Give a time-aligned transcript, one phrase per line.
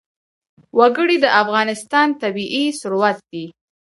[0.77, 3.45] وګړي د افغانستان طبعي ثروت دی.